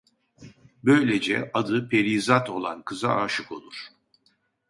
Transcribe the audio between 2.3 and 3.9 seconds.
olan kıza âşık olur.